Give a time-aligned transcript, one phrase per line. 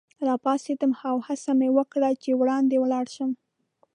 [0.27, 3.31] راپاڅېدم او هڅه مې وکړل چي وړاندي ولاړ شم.